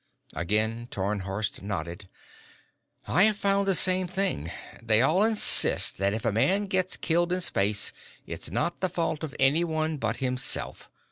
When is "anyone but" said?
9.39-10.17